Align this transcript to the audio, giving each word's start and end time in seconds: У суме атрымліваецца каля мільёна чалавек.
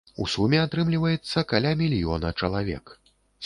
У 0.23 0.25
суме 0.35 0.59
атрымліваецца 0.61 1.45
каля 1.53 1.77
мільёна 1.85 2.35
чалавек. 2.43 2.85